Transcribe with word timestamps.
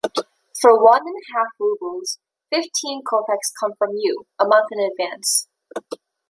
For 0.59 0.83
one 0.83 1.01
and 1.05 1.15
a 1.15 1.37
half 1.37 1.49
rubles, 1.59 2.17
fifteen 2.49 3.03
kopecks 3.03 3.53
come 3.59 3.73
from 3.77 3.91
you, 3.97 4.25
a 4.39 4.47
month 4.47 4.71
in 4.71 4.79
advance. 4.79 5.47